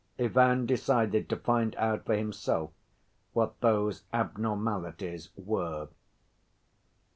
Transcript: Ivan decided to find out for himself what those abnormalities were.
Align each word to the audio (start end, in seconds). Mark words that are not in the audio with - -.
Ivan 0.17 0.65
decided 0.65 1.29
to 1.29 1.35
find 1.35 1.75
out 1.75 2.07
for 2.07 2.15
himself 2.15 2.71
what 3.33 3.61
those 3.61 4.03
abnormalities 4.11 5.29
were. 5.35 5.89